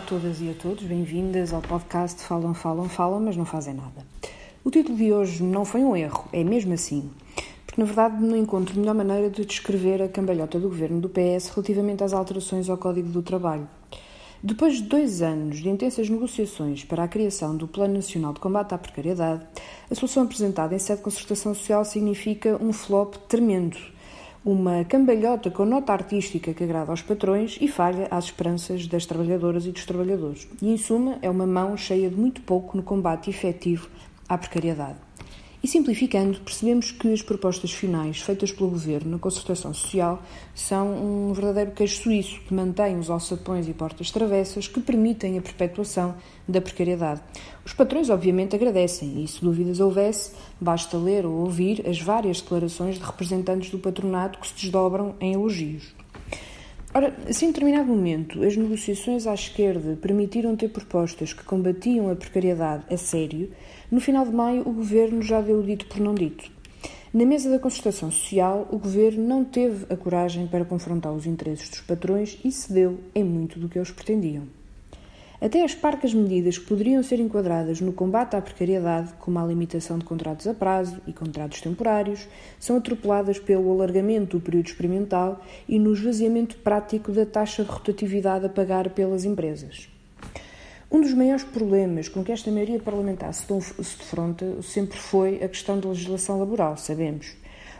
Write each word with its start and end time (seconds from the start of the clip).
todas 0.00 0.40
e 0.40 0.48
a 0.48 0.54
todos, 0.54 0.84
bem-vindas 0.84 1.52
ao 1.52 1.60
podcast 1.60 2.22
Falam, 2.22 2.54
Falam, 2.54 2.88
Falam, 2.88 3.20
mas 3.20 3.36
não 3.36 3.44
fazem 3.44 3.74
nada. 3.74 4.06
O 4.64 4.70
título 4.70 4.96
de 4.96 5.12
hoje 5.12 5.42
não 5.42 5.64
foi 5.64 5.82
um 5.82 5.94
erro, 5.94 6.26
é 6.32 6.42
mesmo 6.42 6.72
assim, 6.72 7.10
porque 7.66 7.80
na 7.80 7.86
verdade 7.86 8.22
não 8.22 8.36
encontro 8.36 8.78
melhor 8.78 8.94
maneira 8.94 9.28
de 9.28 9.44
descrever 9.44 10.00
a 10.00 10.08
cambalhota 10.08 10.58
do 10.58 10.68
governo 10.68 11.00
do 11.00 11.08
PS 11.08 11.50
relativamente 11.50 12.02
às 12.02 12.14
alterações 12.14 12.70
ao 12.70 12.78
Código 12.78 13.08
do 13.08 13.22
Trabalho. 13.22 13.68
Depois 14.42 14.76
de 14.76 14.84
dois 14.84 15.20
anos 15.20 15.58
de 15.58 15.68
intensas 15.68 16.08
negociações 16.08 16.82
para 16.82 17.04
a 17.04 17.08
criação 17.08 17.54
do 17.54 17.68
Plano 17.68 17.94
Nacional 17.94 18.32
de 18.32 18.40
Combate 18.40 18.74
à 18.74 18.78
Precariedade, 18.78 19.46
a 19.90 19.94
solução 19.94 20.22
apresentada 20.22 20.74
em 20.74 20.78
sede 20.78 20.98
de 20.98 21.04
concertação 21.04 21.54
social 21.54 21.84
significa 21.84 22.56
um 22.60 22.72
flop 22.72 23.16
tremendo 23.28 23.76
uma 24.44 24.84
cambalhota 24.84 25.50
com 25.50 25.66
nota 25.66 25.92
artística 25.92 26.54
que 26.54 26.64
agrada 26.64 26.90
aos 26.90 27.02
patrões 27.02 27.58
e 27.60 27.68
falha 27.68 28.08
às 28.10 28.24
esperanças 28.26 28.86
das 28.86 29.04
trabalhadoras 29.04 29.66
e 29.66 29.72
dos 29.72 29.84
trabalhadores. 29.84 30.48
E, 30.62 30.72
em 30.72 30.76
suma, 30.76 31.18
é 31.20 31.28
uma 31.28 31.46
mão 31.46 31.76
cheia 31.76 32.08
de 32.08 32.16
muito 32.16 32.40
pouco 32.40 32.76
no 32.76 32.82
combate 32.82 33.28
efetivo 33.28 33.88
à 34.28 34.38
precariedade. 34.38 34.96
E 35.62 35.68
simplificando, 35.68 36.40
percebemos 36.40 36.90
que 36.90 37.12
as 37.12 37.20
propostas 37.20 37.70
finais 37.70 38.18
feitas 38.22 38.50
pelo 38.50 38.70
Governo 38.70 39.10
na 39.10 39.18
concertação 39.18 39.74
social 39.74 40.22
são 40.54 40.88
um 40.88 41.34
verdadeiro 41.34 41.72
queijo 41.72 42.02
suíço 42.02 42.40
que 42.48 42.54
mantém 42.54 42.98
os 42.98 43.10
alçapões 43.10 43.68
e 43.68 43.74
portas 43.74 44.10
travessas 44.10 44.66
que 44.66 44.80
permitem 44.80 45.36
a 45.36 45.42
perpetuação 45.42 46.14
da 46.48 46.62
precariedade. 46.62 47.20
Os 47.62 47.74
patrões, 47.74 48.08
obviamente, 48.08 48.56
agradecem 48.56 49.22
e, 49.22 49.28
se 49.28 49.42
dúvidas 49.42 49.80
houvesse, 49.80 50.32
basta 50.58 50.96
ler 50.96 51.26
ou 51.26 51.34
ouvir 51.40 51.86
as 51.86 52.00
várias 52.00 52.40
declarações 52.40 52.98
de 52.98 53.04
representantes 53.04 53.70
do 53.70 53.78
patronato 53.78 54.38
que 54.38 54.48
se 54.48 54.54
desdobram 54.54 55.14
em 55.20 55.34
elogios. 55.34 55.94
Ora, 56.92 57.14
se 57.32 57.44
em 57.44 57.52
determinado 57.52 57.86
momento 57.86 58.42
as 58.42 58.56
negociações 58.56 59.24
à 59.24 59.32
esquerda 59.32 59.96
permitiram 60.02 60.56
ter 60.56 60.70
propostas 60.70 61.32
que 61.32 61.44
combatiam 61.44 62.10
a 62.10 62.16
precariedade 62.16 62.84
a 62.92 62.96
sério, 62.96 63.52
no 63.88 64.00
final 64.00 64.26
de 64.26 64.32
maio 64.32 64.62
o 64.68 64.72
governo 64.72 65.22
já 65.22 65.40
deu 65.40 65.60
o 65.60 65.62
dito 65.62 65.86
por 65.86 66.00
não 66.00 66.16
dito. 66.16 66.50
Na 67.14 67.24
mesa 67.24 67.48
da 67.48 67.60
concertação 67.60 68.10
social, 68.10 68.68
o 68.72 68.78
governo 68.78 69.24
não 69.24 69.44
teve 69.44 69.86
a 69.88 69.96
coragem 69.96 70.48
para 70.48 70.64
confrontar 70.64 71.12
os 71.12 71.26
interesses 71.26 71.68
dos 71.68 71.80
patrões 71.80 72.38
e 72.44 72.50
cedeu 72.50 72.98
em 73.14 73.22
muito 73.22 73.60
do 73.60 73.68
que 73.68 73.78
eles 73.78 73.92
pretendiam. 73.92 74.59
Até 75.40 75.64
as 75.64 75.74
parcas 75.74 76.12
medidas 76.12 76.58
que 76.58 76.66
poderiam 76.66 77.02
ser 77.02 77.18
enquadradas 77.18 77.80
no 77.80 77.94
combate 77.94 78.36
à 78.36 78.42
precariedade, 78.42 79.14
como 79.18 79.38
a 79.38 79.46
limitação 79.46 79.98
de 79.98 80.04
contratos 80.04 80.46
a 80.46 80.52
prazo 80.52 81.00
e 81.06 81.14
contratos 81.14 81.62
temporários, 81.62 82.28
são 82.58 82.76
atropeladas 82.76 83.38
pelo 83.38 83.72
alargamento 83.72 84.36
do 84.36 84.44
período 84.44 84.66
experimental 84.66 85.42
e 85.66 85.78
no 85.78 85.94
esvaziamento 85.94 86.56
prático 86.58 87.10
da 87.10 87.24
taxa 87.24 87.64
de 87.64 87.70
rotatividade 87.70 88.44
a 88.44 88.50
pagar 88.50 88.90
pelas 88.90 89.24
empresas. 89.24 89.88
Um 90.92 91.00
dos 91.00 91.14
maiores 91.14 91.44
problemas 91.44 92.06
com 92.06 92.22
que 92.22 92.32
esta 92.32 92.50
maioria 92.50 92.78
parlamentar 92.78 93.32
se 93.32 93.46
defronta 93.48 94.60
sempre 94.60 94.98
foi 94.98 95.42
a 95.42 95.48
questão 95.48 95.80
da 95.80 95.88
legislação 95.88 96.38
laboral, 96.38 96.76
sabemos. 96.76 97.32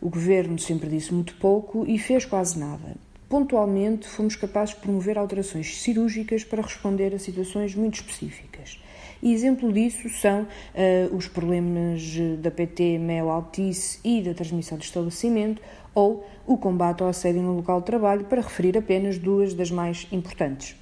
O 0.00 0.08
governo 0.08 0.58
sempre 0.58 0.88
disse 0.88 1.12
muito 1.12 1.34
pouco 1.34 1.84
e 1.86 1.98
fez 1.98 2.24
quase 2.24 2.58
nada 2.58 2.96
pontualmente 3.32 4.06
fomos 4.06 4.36
capazes 4.36 4.74
de 4.74 4.82
promover 4.82 5.16
alterações 5.16 5.80
cirúrgicas 5.80 6.44
para 6.44 6.60
responder 6.60 7.14
a 7.14 7.18
situações 7.18 7.74
muito 7.74 7.94
específicas. 7.94 8.78
E 9.22 9.32
exemplo 9.32 9.72
disso 9.72 10.06
são 10.10 10.42
uh, 10.42 11.16
os 11.16 11.28
problemas 11.28 12.14
da 12.40 12.50
PT, 12.50 12.98
MEL, 12.98 13.30
Altice 13.30 13.98
e 14.04 14.20
da 14.20 14.34
transmissão 14.34 14.76
de 14.76 14.84
estabelecimento 14.84 15.62
ou 15.94 16.26
o 16.46 16.58
combate 16.58 17.02
ao 17.02 17.08
assédio 17.08 17.40
no 17.40 17.56
local 17.56 17.80
de 17.80 17.86
trabalho, 17.86 18.24
para 18.26 18.42
referir 18.42 18.76
apenas 18.76 19.16
duas 19.16 19.54
das 19.54 19.70
mais 19.70 20.06
importantes. 20.12 20.76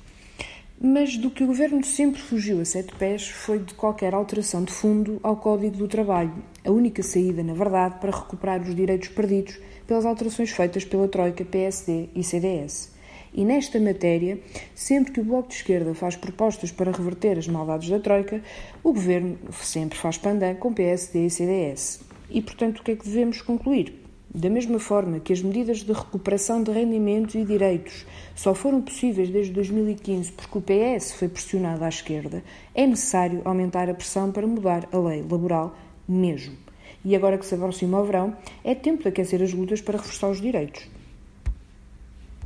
Mas 0.82 1.18
do 1.18 1.30
que 1.30 1.44
o 1.44 1.46
governo 1.46 1.84
sempre 1.84 2.22
fugiu 2.22 2.58
a 2.58 2.64
sete 2.64 2.94
pés 2.94 3.28
foi 3.28 3.58
de 3.58 3.74
qualquer 3.74 4.14
alteração 4.14 4.64
de 4.64 4.72
fundo 4.72 5.20
ao 5.22 5.36
Código 5.36 5.76
do 5.76 5.86
Trabalho, 5.86 6.32
a 6.64 6.70
única 6.70 7.02
saída, 7.02 7.42
na 7.42 7.52
verdade, 7.52 7.96
para 8.00 8.10
recuperar 8.10 8.62
os 8.62 8.74
direitos 8.74 9.10
perdidos 9.10 9.58
pelas 9.86 10.06
alterações 10.06 10.48
feitas 10.48 10.82
pela 10.82 11.06
Troika, 11.06 11.44
PSD 11.44 12.08
e 12.14 12.24
CDS. 12.24 12.94
E 13.34 13.44
nesta 13.44 13.78
matéria, 13.78 14.40
sempre 14.74 15.12
que 15.12 15.20
o 15.20 15.24
Bloco 15.24 15.48
de 15.50 15.56
Esquerda 15.56 15.94
faz 15.94 16.16
propostas 16.16 16.72
para 16.72 16.90
reverter 16.90 17.36
as 17.36 17.46
maldades 17.46 17.90
da 17.90 18.00
Troika, 18.00 18.42
o 18.82 18.94
Governo 18.94 19.38
sempre 19.60 19.98
faz 19.98 20.16
pandan 20.16 20.54
com 20.54 20.72
PSD 20.72 21.26
e 21.26 21.30
CDS. 21.30 22.00
E, 22.30 22.40
portanto, 22.40 22.78
o 22.78 22.82
que 22.82 22.92
é 22.92 22.96
que 22.96 23.04
devemos 23.04 23.42
concluir? 23.42 24.09
Da 24.32 24.48
mesma 24.48 24.78
forma 24.78 25.18
que 25.18 25.32
as 25.32 25.42
medidas 25.42 25.78
de 25.78 25.92
recuperação 25.92 26.62
de 26.62 26.70
rendimentos 26.70 27.34
e 27.34 27.44
direitos 27.44 28.06
só 28.36 28.54
foram 28.54 28.80
possíveis 28.80 29.28
desde 29.28 29.52
2015 29.52 30.30
porque 30.30 30.58
o 30.58 30.62
PS 30.62 31.14
foi 31.14 31.28
pressionado 31.28 31.82
à 31.82 31.88
esquerda, 31.88 32.44
é 32.72 32.86
necessário 32.86 33.42
aumentar 33.44 33.90
a 33.90 33.94
pressão 33.94 34.30
para 34.30 34.46
mudar 34.46 34.88
a 34.92 34.98
lei 34.98 35.22
laboral 35.28 35.76
mesmo. 36.06 36.56
E 37.04 37.16
agora 37.16 37.38
que 37.38 37.44
se 37.44 37.56
aproxima 37.56 38.00
o 38.00 38.04
verão, 38.04 38.36
é 38.62 38.72
tempo 38.72 39.02
de 39.02 39.08
aquecer 39.08 39.42
as 39.42 39.52
lutas 39.52 39.80
para 39.80 39.98
reforçar 39.98 40.30
os 40.30 40.40
direitos. 40.40 40.99